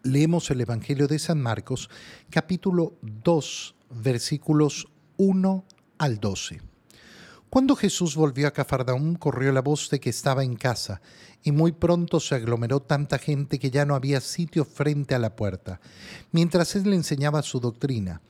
leemos 0.02 0.50
el 0.50 0.62
Evangelio 0.62 1.06
de 1.06 1.18
San 1.18 1.42
Marcos, 1.42 1.90
capítulo 2.30 2.94
2, 3.02 3.74
versículos 4.02 4.88
1 5.18 5.64
al 5.98 6.20
12. 6.20 6.62
Cuando 7.50 7.76
Jesús 7.76 8.16
volvió 8.16 8.48
a 8.48 8.52
Cafarnaúm, 8.52 9.16
corrió 9.16 9.52
la 9.52 9.60
voz 9.60 9.90
de 9.90 10.00
que 10.00 10.08
estaba 10.08 10.42
en 10.42 10.56
casa, 10.56 11.02
y 11.42 11.52
muy 11.52 11.72
pronto 11.72 12.18
se 12.18 12.34
aglomeró 12.34 12.80
tanta 12.80 13.18
gente 13.18 13.58
que 13.58 13.70
ya 13.70 13.84
no 13.84 13.94
había 13.94 14.22
sitio 14.22 14.64
frente 14.64 15.14
a 15.14 15.18
la 15.18 15.36
puerta, 15.36 15.82
mientras 16.32 16.74
él 16.76 16.84
le 16.88 16.96
enseñaba 16.96 17.42
su 17.42 17.60
doctrina. 17.60 18.22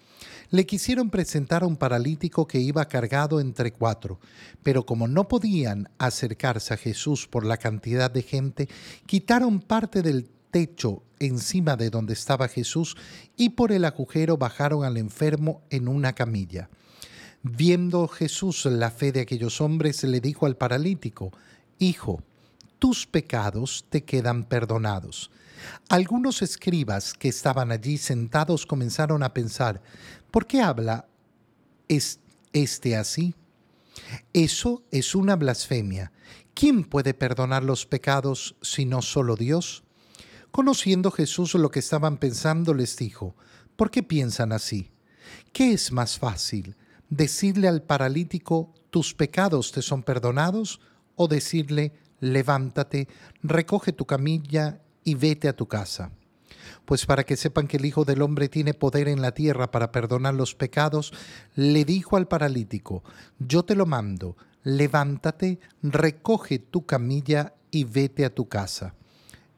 Le 0.54 0.66
quisieron 0.66 1.10
presentar 1.10 1.64
a 1.64 1.66
un 1.66 1.76
paralítico 1.76 2.46
que 2.46 2.60
iba 2.60 2.86
cargado 2.86 3.40
entre 3.40 3.72
cuatro, 3.72 4.20
pero 4.62 4.86
como 4.86 5.08
no 5.08 5.26
podían 5.26 5.88
acercarse 5.98 6.72
a 6.72 6.76
Jesús 6.76 7.26
por 7.26 7.44
la 7.44 7.56
cantidad 7.56 8.08
de 8.08 8.22
gente, 8.22 8.68
quitaron 9.04 9.58
parte 9.58 10.00
del 10.00 10.30
techo 10.52 11.02
encima 11.18 11.74
de 11.74 11.90
donde 11.90 12.12
estaba 12.12 12.46
Jesús 12.46 12.96
y 13.36 13.48
por 13.48 13.72
el 13.72 13.84
agujero 13.84 14.36
bajaron 14.36 14.84
al 14.84 14.96
enfermo 14.96 15.62
en 15.70 15.88
una 15.88 16.12
camilla. 16.12 16.70
Viendo 17.42 18.06
Jesús 18.06 18.64
la 18.66 18.92
fe 18.92 19.10
de 19.10 19.22
aquellos 19.22 19.60
hombres, 19.60 20.04
le 20.04 20.20
dijo 20.20 20.46
al 20.46 20.56
paralítico, 20.56 21.32
Hijo, 21.80 22.22
tus 22.78 23.08
pecados 23.08 23.86
te 23.88 24.04
quedan 24.04 24.44
perdonados. 24.44 25.32
Algunos 25.88 26.42
escribas 26.42 27.14
que 27.14 27.28
estaban 27.28 27.72
allí 27.72 27.98
sentados 27.98 28.66
comenzaron 28.66 29.22
a 29.22 29.34
pensar, 29.34 29.80
¿por 30.34 30.48
qué 30.48 30.62
habla 30.62 31.06
este 31.86 32.96
así? 32.96 33.36
Eso 34.32 34.82
es 34.90 35.14
una 35.14 35.36
blasfemia. 35.36 36.10
¿Quién 36.54 36.82
puede 36.82 37.14
perdonar 37.14 37.62
los 37.62 37.86
pecados 37.86 38.56
si 38.60 38.84
no 38.84 39.00
solo 39.00 39.36
Dios? 39.36 39.84
Conociendo 40.50 41.12
Jesús 41.12 41.54
lo 41.54 41.70
que 41.70 41.78
estaban 41.78 42.16
pensando, 42.16 42.74
les 42.74 42.96
dijo, 42.96 43.36
¿por 43.76 43.92
qué 43.92 44.02
piensan 44.02 44.50
así? 44.50 44.90
¿Qué 45.52 45.72
es 45.72 45.92
más 45.92 46.18
fácil? 46.18 46.74
¿Decirle 47.08 47.68
al 47.68 47.82
paralítico, 47.82 48.74
tus 48.90 49.14
pecados 49.14 49.70
te 49.70 49.82
son 49.82 50.02
perdonados? 50.02 50.80
¿O 51.14 51.28
decirle, 51.28 51.92
levántate, 52.18 53.06
recoge 53.44 53.92
tu 53.92 54.04
camilla 54.04 54.82
y 55.04 55.14
vete 55.14 55.46
a 55.46 55.54
tu 55.54 55.68
casa. 55.68 56.10
Pues 56.84 57.06
para 57.06 57.24
que 57.24 57.36
sepan 57.36 57.66
que 57.66 57.76
el 57.76 57.84
Hijo 57.84 58.04
del 58.04 58.22
Hombre 58.22 58.48
tiene 58.48 58.74
poder 58.74 59.08
en 59.08 59.22
la 59.22 59.32
tierra 59.32 59.70
para 59.70 59.92
perdonar 59.92 60.34
los 60.34 60.54
pecados, 60.54 61.12
le 61.54 61.84
dijo 61.84 62.16
al 62.16 62.28
paralítico, 62.28 63.02
yo 63.38 63.64
te 63.64 63.74
lo 63.74 63.86
mando, 63.86 64.36
levántate, 64.62 65.60
recoge 65.82 66.58
tu 66.58 66.86
camilla 66.86 67.54
y 67.70 67.84
vete 67.84 68.24
a 68.24 68.34
tu 68.34 68.48
casa. 68.48 68.94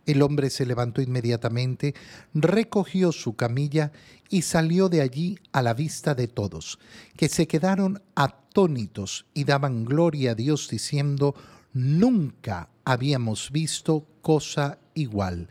El 0.06 0.22
hombre 0.22 0.50
se 0.50 0.64
levantó 0.64 1.02
inmediatamente, 1.02 1.94
recogió 2.32 3.10
su 3.10 3.34
camilla 3.34 3.90
y 4.30 4.42
salió 4.42 4.88
de 4.88 5.00
allí 5.00 5.36
a 5.52 5.62
la 5.62 5.74
vista 5.74 6.14
de 6.14 6.28
todos, 6.28 6.78
que 7.16 7.28
se 7.28 7.48
quedaron 7.48 8.02
atónitos 8.14 9.26
y 9.34 9.44
daban 9.44 9.84
gloria 9.84 10.30
a 10.30 10.34
Dios 10.36 10.68
diciendo, 10.70 11.34
nunca 11.72 12.70
habíamos 12.84 13.50
visto 13.50 14.06
cosa 14.22 14.78
igual. 14.94 15.48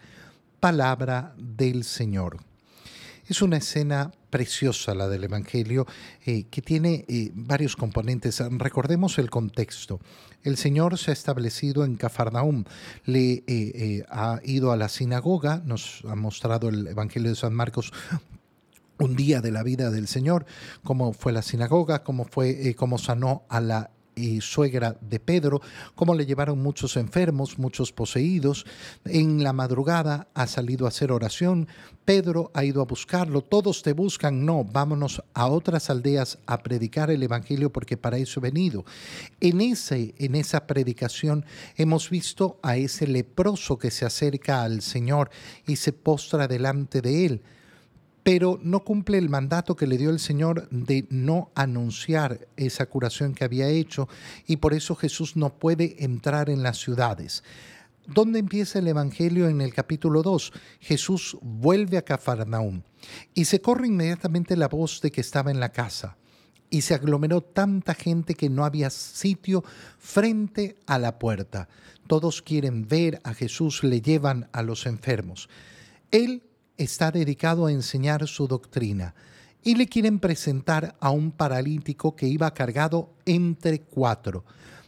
Palabra 0.60 1.34
del 1.38 1.84
Señor. 1.84 2.38
Es 3.28 3.42
una 3.42 3.58
escena 3.58 4.12
preciosa 4.30 4.94
la 4.94 5.08
del 5.08 5.24
Evangelio 5.24 5.88
eh, 6.26 6.44
que 6.52 6.62
tiene 6.62 7.06
eh, 7.08 7.32
varios 7.34 7.76
componentes. 7.76 8.44
Recordemos 8.52 9.18
el 9.18 9.32
contexto. 9.32 10.00
El 10.44 10.58
Señor 10.58 10.98
se 11.00 11.10
ha 11.10 11.14
establecido 11.14 11.86
en 11.86 11.96
Cafarnaum, 11.96 12.66
le 13.06 13.44
eh, 13.48 14.04
ha 14.10 14.42
ido 14.44 14.72
a 14.72 14.78
la 14.78 14.90
sinagoga, 14.90 15.64
nos 15.66 16.04
ha 16.08 16.16
mostrado 16.16 16.70
el 16.70 16.86
Evangelio 16.86 17.30
de 17.30 17.36
San 17.36 17.54
Marcos 17.54 17.94
un 19.00 19.16
día 19.16 19.42
de 19.42 19.52
la 19.52 19.64
vida 19.64 19.90
del 19.90 20.08
Señor, 20.08 20.46
cómo 20.84 21.14
fue 21.14 21.32
la 21.32 21.42
sinagoga, 21.42 22.04
cómo 22.04 22.26
fue, 22.26 22.76
cómo 22.76 23.00
sanó 23.00 23.44
a 23.50 23.60
la 23.60 23.90
y 24.16 24.42
suegra 24.42 24.98
de 25.02 25.20
Pedro, 25.20 25.62
cómo 25.96 26.16
le 26.16 26.26
llevaron 26.26 26.62
muchos 26.62 26.98
enfermos, 26.98 27.60
muchos 27.60 27.92
poseídos. 27.92 28.66
En 29.06 29.44
la 29.44 29.54
madrugada 29.54 30.28
ha 30.34 30.48
salido 30.48 30.86
a 30.86 30.90
hacer 30.90 31.12
oración, 31.12 31.68
Pedro 32.06 32.52
ha 32.54 32.64
ido 32.64 32.82
a 32.82 32.86
buscarlo, 32.86 33.42
todos 33.42 33.82
te 33.82 33.94
buscan, 33.94 34.46
no, 34.46 34.64
vámonos 34.64 35.24
a 35.34 35.48
otras 35.48 35.90
aldeas 35.90 36.38
a 36.46 36.62
predicar 36.62 37.10
el 37.10 37.24
Evangelio 37.24 37.72
porque 37.72 37.98
para 37.98 38.18
eso 38.18 38.40
he 38.40 38.44
venido. 38.44 38.86
En, 39.40 39.60
ese, 39.60 40.14
en 40.20 40.36
esa 40.36 40.68
predicación 40.68 41.46
hemos 41.76 42.10
visto 42.10 42.60
a 42.62 42.78
ese 42.78 43.08
leproso 43.08 43.78
que 43.78 43.92
se 43.92 44.06
acerca 44.06 44.64
al 44.64 44.82
Señor 44.82 45.32
y 45.66 45.78
se 45.78 45.94
postra 45.94 46.48
delante 46.48 47.02
de 47.02 47.26
él 47.26 47.42
pero 48.26 48.60
no 48.64 48.84
cumple 48.84 49.20
el 49.20 49.30
mandato 49.30 49.76
que 49.76 49.86
le 49.86 50.00
dio 50.00 50.10
el 50.10 50.18
Señor 50.18 50.68
de 50.72 51.06
no 51.12 51.52
anunciar 51.54 52.48
esa 52.58 52.88
curación 52.88 53.36
que 53.36 53.44
había 53.44 53.68
hecho 53.68 54.10
y 54.48 54.58
por 54.58 54.74
eso 54.74 54.96
Jesús 54.96 55.36
no 55.36 55.60
puede 55.60 56.04
entrar 56.04 56.50
en 56.50 56.64
las 56.64 56.80
ciudades. 56.80 57.44
¿Dónde 58.08 58.40
empieza 58.40 58.80
el 58.80 58.88
Evangelio 58.88 59.48
en 59.48 59.62
el 59.62 59.76
capítulo 59.76 60.24
2? 60.24 60.54
Jesús 60.80 61.38
vuelve 61.40 62.00
a 62.00 62.02
Cafarnaúm 62.02 62.82
y 63.36 63.46
se 63.46 63.62
corre 63.62 63.86
inmediatamente 63.86 64.58
la 64.58 64.70
voz 64.70 65.02
de 65.02 65.12
que 65.12 65.22
estaba 65.22 65.52
en 65.52 65.60
la 65.60 65.72
casa 65.72 66.18
y 66.72 66.82
se 66.82 66.96
aglomeró 66.96 67.42
tanta 67.42 67.94
gente 67.94 68.34
que 68.34 68.50
no 68.50 68.66
había 68.66 68.90
sitio 68.90 69.64
frente 70.00 70.78
a 70.88 70.98
la 70.98 71.20
puerta. 71.20 71.70
Todos 72.08 72.42
quieren 72.42 72.88
ver 72.88 73.22
a 73.24 73.36
Jesús, 73.36 73.84
le 73.84 74.02
llevan 74.02 74.50
a 74.52 74.64
los 74.64 74.88
enfermos. 74.88 75.48
Él 76.10 76.42
está 76.78 77.12
dedicado 77.12 77.66
a 77.66 77.72
enseñar 77.72 78.28
su 78.28 78.48
doctrina 78.48 79.16
y 79.64 79.76
le 79.76 79.88
quieren 79.88 80.20
presentar 80.20 80.96
a 81.00 81.10
un 81.10 81.32
paralítico 81.32 82.16
que 82.16 82.28
iba 82.28 82.54
cargado 82.54 83.10
entre 83.26 83.82
cuatro 83.82 84.46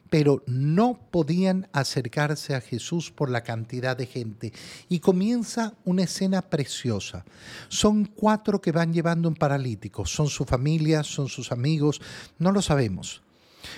pero 0.09 0.43
no 0.47 0.99
podían 1.11 1.67
acercarse 1.73 2.55
a 2.55 2.61
Jesús 2.61 3.11
por 3.11 3.29
la 3.29 3.43
cantidad 3.43 3.97
de 3.97 4.05
gente. 4.05 4.53
Y 4.89 4.99
comienza 4.99 5.73
una 5.85 6.03
escena 6.03 6.41
preciosa. 6.41 7.25
Son 7.67 8.05
cuatro 8.05 8.61
que 8.61 8.71
van 8.71 8.93
llevando 8.93 9.29
un 9.29 9.35
paralítico, 9.35 10.05
son 10.05 10.27
su 10.27 10.45
familia, 10.45 11.03
son 11.03 11.27
sus 11.27 11.51
amigos, 11.51 12.01
no 12.39 12.51
lo 12.51 12.61
sabemos. 12.61 13.21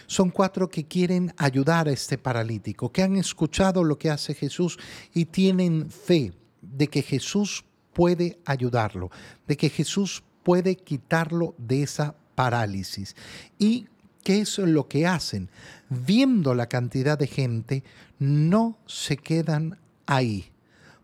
Son 0.06 0.30
cuatro 0.30 0.70
que 0.70 0.86
quieren 0.86 1.34
ayudar 1.38 1.88
a 1.88 1.92
este 1.92 2.18
paralítico, 2.18 2.92
que 2.92 3.02
han 3.02 3.16
escuchado 3.16 3.84
lo 3.84 3.98
que 3.98 4.12
hace 4.12 4.36
Jesús 4.36 4.78
y 5.14 5.26
tienen 5.26 5.90
fe 5.90 6.34
de 6.62 6.88
que 6.88 7.02
Jesús 7.02 7.66
puede 8.00 8.40
ayudarlo, 8.46 9.12
de 9.46 9.58
que 9.58 9.70
Jesús 9.70 10.24
puede 10.42 10.78
quitarlo 10.78 11.54
de 11.58 11.84
esa 11.84 12.16
parálisis. 12.34 13.14
Y 13.58 13.88
¿Qué 14.24 14.40
es 14.40 14.58
lo 14.58 14.88
que 14.88 15.06
hacen? 15.06 15.50
Viendo 15.90 16.54
la 16.54 16.68
cantidad 16.68 17.18
de 17.18 17.28
gente, 17.28 17.84
no 18.20 18.78
se 18.86 19.18
quedan 19.18 19.80
ahí. 20.06 20.52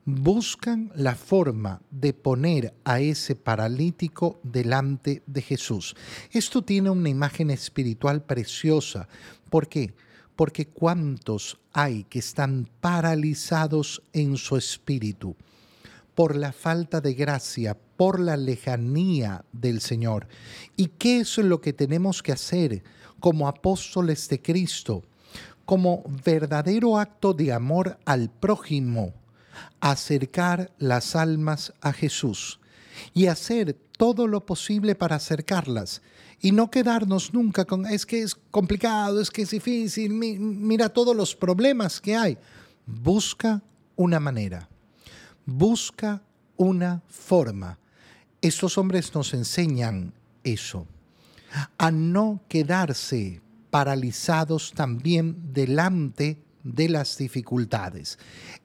Buscan 0.05 0.91
la 0.95 1.15
forma 1.15 1.81
de 1.91 2.13
poner 2.13 2.73
a 2.85 3.01
ese 3.01 3.35
paralítico 3.35 4.39
delante 4.43 5.21
de 5.25 5.41
Jesús. 5.41 5.95
Esto 6.31 6.61
tiene 6.61 6.91
una 6.91 7.09
imagen 7.09 7.49
espiritual 7.49 8.23
preciosa. 8.23 9.09
¿Por 9.49 9.67
qué? 9.67 9.93
Porque 10.37 10.67
cuántos 10.67 11.57
hay 11.73 12.05
que 12.05 12.19
están 12.19 12.69
paralizados 12.79 14.01
en 14.13 14.37
su 14.37 14.55
espíritu 14.55 15.35
por 16.15 16.35
la 16.35 16.53
falta 16.53 17.01
de 17.01 17.13
gracia, 17.13 17.77
por 17.97 18.19
la 18.19 18.37
lejanía 18.37 19.45
del 19.51 19.81
Señor. 19.81 20.27
¿Y 20.75 20.87
qué 20.87 21.19
es 21.19 21.37
lo 21.37 21.61
que 21.61 21.73
tenemos 21.73 22.23
que 22.23 22.31
hacer? 22.31 22.83
como 23.25 23.47
apóstoles 23.47 24.29
de 24.29 24.39
Cristo, 24.39 25.03
como 25.65 26.03
verdadero 26.23 26.99
acto 26.99 27.33
de 27.33 27.51
amor 27.51 27.97
al 28.05 28.29
prójimo, 28.29 29.15
acercar 29.79 30.71
las 30.77 31.15
almas 31.15 31.73
a 31.81 31.91
Jesús 31.91 32.59
y 33.15 33.25
hacer 33.25 33.73
todo 33.97 34.27
lo 34.27 34.45
posible 34.45 34.93
para 34.93 35.15
acercarlas 35.15 36.03
y 36.39 36.51
no 36.51 36.69
quedarnos 36.69 37.33
nunca 37.33 37.65
con 37.65 37.87
es 37.87 38.05
que 38.05 38.21
es 38.21 38.35
complicado, 38.35 39.19
es 39.19 39.31
que 39.31 39.41
es 39.41 39.49
difícil, 39.49 40.13
mira 40.13 40.89
todos 40.89 41.15
los 41.15 41.35
problemas 41.35 41.99
que 41.99 42.15
hay. 42.15 42.37
Busca 42.85 43.63
una 43.95 44.19
manera, 44.19 44.69
busca 45.45 46.21
una 46.57 47.01
forma. 47.07 47.77
Estos 48.41 48.77
hombres 48.77 49.13
nos 49.13 49.33
enseñan 49.33 50.13
eso 50.43 50.87
a 51.77 51.91
no 51.91 52.41
quedarse 52.47 53.41
paralizados 53.69 54.71
también 54.73 55.53
delante 55.53 56.37
de 56.63 56.89
las 56.89 57.17
dificultades. 57.17 58.17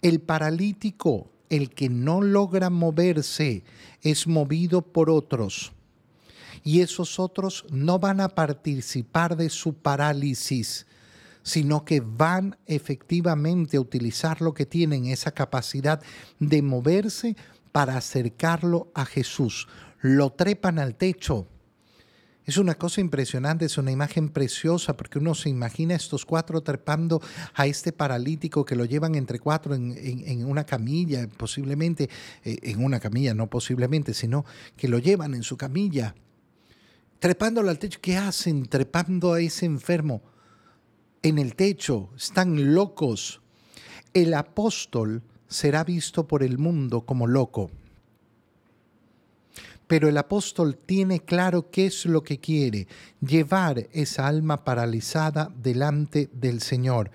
El 0.02 0.20
paralítico, 0.20 1.30
el 1.48 1.70
que 1.70 1.88
no 1.88 2.20
logra 2.20 2.70
moverse, 2.70 3.62
es 4.02 4.26
movido 4.26 4.82
por 4.82 5.10
otros. 5.10 5.72
Y 6.62 6.80
esos 6.80 7.18
otros 7.18 7.64
no 7.70 7.98
van 7.98 8.20
a 8.20 8.28
participar 8.28 9.36
de 9.36 9.50
su 9.50 9.74
parálisis, 9.74 10.86
sino 11.42 11.84
que 11.84 12.00
van 12.00 12.56
efectivamente 12.66 13.76
a 13.76 13.80
utilizar 13.80 14.40
lo 14.40 14.54
que 14.54 14.66
tienen, 14.66 15.06
esa 15.06 15.32
capacidad 15.32 16.02
de 16.38 16.62
moverse 16.62 17.36
para 17.72 17.96
acercarlo 17.96 18.90
a 18.94 19.04
Jesús. 19.04 19.68
Lo 20.00 20.30
trepan 20.30 20.78
al 20.78 20.94
techo, 20.96 21.46
es 22.50 22.56
una 22.56 22.74
cosa 22.74 23.00
impresionante, 23.00 23.66
es 23.66 23.78
una 23.78 23.92
imagen 23.92 24.28
preciosa 24.28 24.96
porque 24.96 25.20
uno 25.20 25.34
se 25.34 25.48
imagina 25.48 25.94
estos 25.94 26.26
cuatro 26.26 26.62
trepando 26.62 27.22
a 27.54 27.66
este 27.66 27.92
paralítico 27.92 28.64
que 28.64 28.74
lo 28.74 28.84
llevan 28.86 29.14
entre 29.14 29.38
cuatro 29.38 29.74
en, 29.74 30.44
una 30.44 30.64
camilla, 30.64 31.28
posiblemente, 31.36 32.08
eh, 32.42 32.58
en 32.62 32.82
una 32.82 32.98
camilla, 32.98 33.34
no 33.34 33.48
posiblemente, 33.48 34.14
sino 34.14 34.44
que 34.76 34.88
lo 34.88 34.98
llevan 34.98 35.34
en 35.34 35.44
su 35.44 35.56
camilla, 35.56 36.16
trepándolo 37.20 37.70
al 37.70 37.78
techo. 37.78 38.00
¿Qué 38.02 38.16
hacen 38.16 38.66
trepando 38.66 39.34
a 39.34 39.40
ese 39.40 39.66
enfermo 39.66 40.20
en 41.22 41.38
el 41.38 41.54
techo? 41.54 42.10
Están 42.16 42.74
locos. 42.74 43.40
El 44.14 44.34
apóstol 44.34 45.22
será 45.48 45.84
visto 45.84 46.26
por 46.26 46.42
el 46.42 46.58
mundo 46.58 47.02
como 47.02 47.26
loco 47.26 47.70
pero 49.90 50.08
el 50.08 50.18
apóstol 50.18 50.76
tiene 50.76 51.18
claro 51.18 51.68
qué 51.68 51.86
es 51.86 52.06
lo 52.06 52.22
que 52.22 52.38
quiere, 52.38 52.86
llevar 53.20 53.88
esa 53.90 54.28
alma 54.28 54.62
paralizada 54.62 55.52
delante 55.60 56.30
del 56.32 56.60
Señor. 56.60 57.10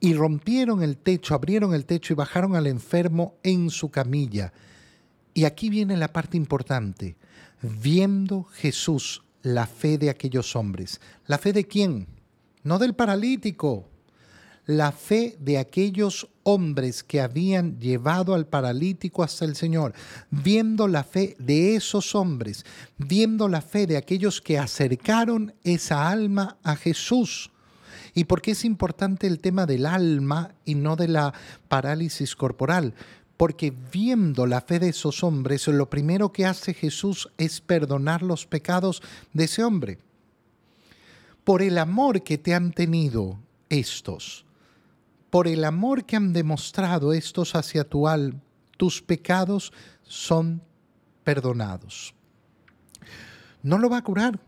Y 0.00 0.14
rompieron 0.14 0.82
el 0.82 0.96
techo, 0.96 1.34
abrieron 1.34 1.74
el 1.74 1.84
techo 1.84 2.14
y 2.14 2.16
bajaron 2.16 2.56
al 2.56 2.68
enfermo 2.68 3.34
en 3.42 3.68
su 3.68 3.90
camilla. 3.90 4.54
Y 5.34 5.44
aquí 5.44 5.68
viene 5.68 5.94
la 5.98 6.10
parte 6.10 6.38
importante. 6.38 7.16
Viendo 7.60 8.44
Jesús 8.44 9.22
la 9.42 9.66
fe 9.66 9.98
de 9.98 10.08
aquellos 10.08 10.56
hombres. 10.56 11.02
¿La 11.26 11.36
fe 11.36 11.52
de 11.52 11.66
quién? 11.66 12.06
No 12.66 12.80
del 12.80 12.94
paralítico, 12.94 13.88
la 14.64 14.90
fe 14.90 15.36
de 15.38 15.56
aquellos 15.56 16.28
hombres 16.42 17.04
que 17.04 17.20
habían 17.20 17.78
llevado 17.78 18.34
al 18.34 18.48
paralítico 18.48 19.22
hasta 19.22 19.44
el 19.44 19.54
Señor, 19.54 19.94
viendo 20.32 20.88
la 20.88 21.04
fe 21.04 21.36
de 21.38 21.76
esos 21.76 22.16
hombres, 22.16 22.66
viendo 22.98 23.46
la 23.46 23.60
fe 23.60 23.86
de 23.86 23.96
aquellos 23.96 24.40
que 24.40 24.58
acercaron 24.58 25.54
esa 25.62 26.08
alma 26.08 26.56
a 26.64 26.74
Jesús. 26.74 27.52
¿Y 28.14 28.24
por 28.24 28.42
qué 28.42 28.50
es 28.50 28.64
importante 28.64 29.28
el 29.28 29.38
tema 29.38 29.64
del 29.64 29.86
alma 29.86 30.56
y 30.64 30.74
no 30.74 30.96
de 30.96 31.06
la 31.06 31.32
parálisis 31.68 32.34
corporal? 32.34 32.94
Porque 33.36 33.72
viendo 33.92 34.44
la 34.44 34.60
fe 34.60 34.80
de 34.80 34.88
esos 34.88 35.22
hombres, 35.22 35.68
lo 35.68 35.88
primero 35.88 36.32
que 36.32 36.46
hace 36.46 36.74
Jesús 36.74 37.28
es 37.38 37.60
perdonar 37.60 38.24
los 38.24 38.44
pecados 38.44 39.04
de 39.32 39.44
ese 39.44 39.62
hombre. 39.62 40.00
Por 41.46 41.62
el 41.62 41.78
amor 41.78 42.24
que 42.24 42.38
te 42.38 42.56
han 42.56 42.72
tenido 42.72 43.38
estos, 43.68 44.44
por 45.30 45.46
el 45.46 45.64
amor 45.64 46.04
que 46.04 46.16
han 46.16 46.32
demostrado 46.32 47.12
estos 47.12 47.54
hacia 47.54 47.88
tu 47.88 48.08
alma, 48.08 48.40
tus 48.76 49.00
pecados 49.00 49.72
son 50.02 50.60
perdonados. 51.22 52.16
No 53.62 53.78
lo 53.78 53.88
va 53.88 53.98
a 53.98 54.02
curar, 54.02 54.40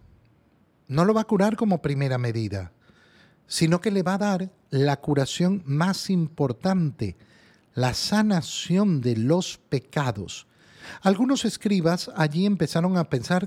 no 0.88 1.04
lo 1.04 1.14
va 1.14 1.20
a 1.20 1.26
curar 1.28 1.54
como 1.54 1.80
primera 1.80 2.18
medida, 2.18 2.72
sino 3.46 3.80
que 3.80 3.92
le 3.92 4.02
va 4.02 4.14
a 4.14 4.18
dar 4.18 4.50
la 4.70 4.96
curación 4.96 5.62
más 5.66 6.10
importante, 6.10 7.16
la 7.74 7.94
sanación 7.94 9.00
de 9.00 9.16
los 9.16 9.58
pecados. 9.68 10.48
Algunos 11.02 11.44
escribas 11.44 12.10
allí 12.16 12.44
empezaron 12.44 12.96
a 12.96 13.04
pensar, 13.04 13.46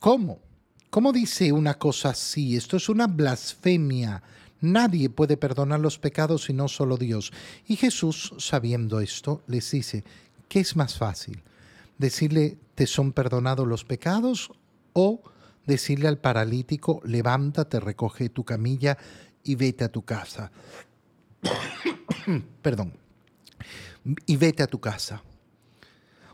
¿cómo? 0.00 0.40
¿Cómo 0.90 1.12
dice 1.12 1.52
una 1.52 1.78
cosa 1.78 2.10
así? 2.10 2.56
Esto 2.56 2.76
es 2.76 2.88
una 2.88 3.06
blasfemia. 3.06 4.24
Nadie 4.60 5.08
puede 5.08 5.36
perdonar 5.36 5.78
los 5.78 6.00
pecados 6.00 6.44
sino 6.44 6.66
solo 6.66 6.96
Dios. 6.96 7.32
Y 7.68 7.76
Jesús, 7.76 8.34
sabiendo 8.38 8.98
esto, 8.98 9.42
les 9.46 9.70
dice, 9.70 10.02
¿qué 10.48 10.58
es 10.58 10.74
más 10.74 10.98
fácil? 10.98 11.42
¿Decirle, 11.96 12.58
te 12.74 12.88
son 12.88 13.12
perdonados 13.12 13.68
los 13.68 13.84
pecados? 13.84 14.50
¿O 14.92 15.22
decirle 15.64 16.08
al 16.08 16.18
paralítico, 16.18 17.00
levántate, 17.04 17.78
recoge 17.78 18.28
tu 18.28 18.44
camilla 18.44 18.98
y 19.44 19.54
vete 19.54 19.84
a 19.84 19.92
tu 19.92 20.02
casa? 20.02 20.50
Perdón. 22.62 22.94
Y 24.26 24.36
vete 24.36 24.64
a 24.64 24.66
tu 24.66 24.80
casa. 24.80 25.22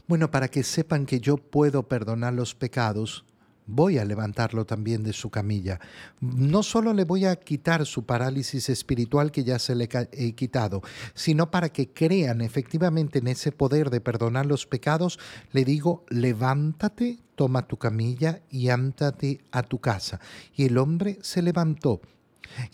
Bueno, 0.07 0.31
para 0.31 0.49
que 0.49 0.63
sepan 0.63 1.05
que 1.05 1.21
yo 1.21 1.37
puedo 1.37 1.83
perdonar 1.83 2.33
los 2.33 2.55
pecados, 2.55 3.25
voy 3.67 3.99
a 3.99 4.05
levantarlo 4.05 4.65
también 4.65 5.03
de 5.03 5.13
su 5.13 5.31
camilla. 5.31 5.81
No 6.21 6.63
solo 6.63 6.95
le 6.95 7.05
voy 7.05 7.25
a 7.25 7.37
quitar 7.37 7.85
su 7.87 8.05
parálisis 8.05 8.69
espiritual 8.69 9.33
que 9.33 9.45
ya 9.45 9.59
se 9.59 9.75
le 9.75 9.89
he 10.13 10.33
quitado, 10.33 10.83
sino 11.15 11.51
para 11.51 11.69
que 11.69 11.91
crean 11.91 12.41
efectivamente 12.41 13.19
en 13.19 13.29
ese 13.29 13.53
poder 13.53 13.91
de 13.91 14.01
perdonar 14.01 14.47
los 14.47 14.67
pecados, 14.67 15.19
le 15.53 15.65
digo, 15.65 16.05
levántate, 16.09 17.19
toma 17.35 17.67
tu 17.67 17.77
camilla 17.77 18.41
y 18.51 18.69
ántate 18.69 19.41
a 19.51 19.63
tu 19.63 19.79
casa. 19.79 20.21
Y 20.55 20.65
el 20.65 20.79
hombre 20.79 21.19
se 21.23 21.43
levantó. 21.43 22.01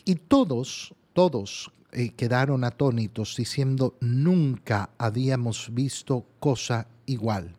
Y 0.04 0.16
todos, 0.16 0.94
todos 1.12 1.72
eh, 1.92 2.10
quedaron 2.10 2.64
atónitos 2.64 3.34
diciendo, 3.36 3.96
nunca 4.00 4.90
habíamos 4.98 5.68
visto 5.72 6.26
cosa 6.38 6.86
igual. 7.06 7.56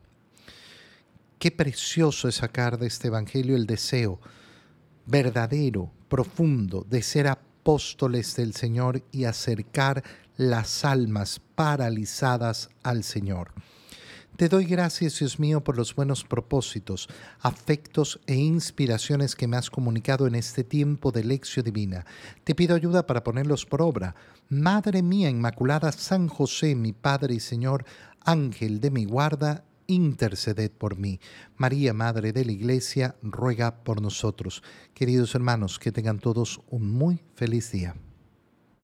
Qué 1.43 1.51
precioso 1.51 2.29
es 2.29 2.35
sacar 2.35 2.79
de 2.79 2.87
este 2.87 3.09
Evangelio 3.09 3.57
el 3.57 3.65
deseo 3.65 4.21
verdadero, 5.05 5.91
profundo, 6.07 6.87
de 6.89 7.01
ser 7.01 7.27
apóstoles 7.27 8.37
del 8.37 8.53
Señor 8.53 9.03
y 9.11 9.25
acercar 9.25 10.05
las 10.37 10.85
almas 10.85 11.41
paralizadas 11.53 12.69
al 12.81 13.03
Señor. 13.03 13.51
Te 14.37 14.47
doy 14.47 14.63
gracias, 14.63 15.19
Dios 15.19 15.37
mío, 15.37 15.61
por 15.61 15.75
los 15.75 15.93
buenos 15.93 16.23
propósitos, 16.23 17.09
afectos 17.41 18.21
e 18.25 18.35
inspiraciones 18.35 19.35
que 19.35 19.47
me 19.49 19.57
has 19.57 19.69
comunicado 19.69 20.27
en 20.27 20.35
este 20.35 20.63
tiempo 20.63 21.11
de 21.11 21.25
lección 21.25 21.65
divina. 21.65 22.05
Te 22.45 22.55
pido 22.55 22.73
ayuda 22.73 23.05
para 23.05 23.25
ponerlos 23.25 23.65
por 23.65 23.81
obra. 23.81 24.15
Madre 24.47 25.01
mía 25.01 25.29
Inmaculada, 25.29 25.91
San 25.91 26.29
José, 26.29 26.73
mi 26.73 26.93
Padre 26.93 27.33
y 27.35 27.41
Señor, 27.41 27.83
Ángel 28.21 28.79
de 28.79 28.91
mi 28.91 29.03
guarda, 29.03 29.65
interceded 29.87 30.71
por 30.71 30.97
mí. 30.97 31.19
María, 31.57 31.93
Madre 31.93 32.33
de 32.33 32.45
la 32.45 32.51
Iglesia, 32.51 33.15
ruega 33.21 33.83
por 33.83 34.01
nosotros. 34.01 34.63
Queridos 34.93 35.35
hermanos, 35.35 35.79
que 35.79 35.91
tengan 35.91 36.19
todos 36.19 36.61
un 36.69 36.91
muy 36.91 37.21
feliz 37.35 37.71
día. 37.71 37.95